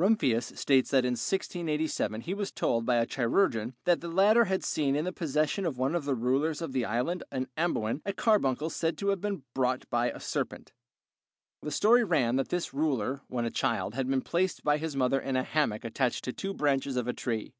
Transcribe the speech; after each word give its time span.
Rumphius 0.00 0.58
states 0.58 0.90
that 0.90 1.04
in 1.04 1.12
1687 1.12 2.22
he 2.22 2.34
was 2.34 2.50
told 2.50 2.84
by 2.84 2.96
a 2.96 3.06
chirurgeon 3.06 3.74
that 3.84 4.00
the 4.00 4.08
latter 4.08 4.46
had 4.46 4.64
seen 4.64 4.96
in 4.96 5.04
the 5.04 5.12
possession 5.12 5.64
of 5.64 5.78
one 5.78 5.94
of 5.94 6.04
the 6.04 6.16
rulers 6.16 6.60
in 6.60 6.72
the 6.72 6.84
island 6.84 7.22
of 7.30 7.46
Amboin 7.56 8.02
a 8.04 8.12
carbuncle 8.12 8.68
said 8.68 8.98
to 8.98 9.10
have 9.10 9.20
been 9.20 9.44
brought 9.54 9.88
by 9.88 10.10
a 10.10 10.18
serpent. 10.18 10.72
The 11.62 11.70
story 11.70 12.02
ran 12.02 12.34
that 12.34 12.48
this 12.48 12.74
ruler, 12.74 13.20
when 13.28 13.44
a 13.44 13.48
child, 13.52 13.94
had 13.94 14.08
been 14.08 14.22
placed 14.22 14.64
by 14.64 14.78
his 14.78 14.96
mother 14.96 15.20
in 15.20 15.36
a 15.36 15.44
hammock 15.44 15.84
attached 15.84 16.24
to 16.24 16.32
two 16.32 16.52
branches 16.52 16.96
of 16.96 17.06
a 17.06 17.12
tree. 17.12 17.54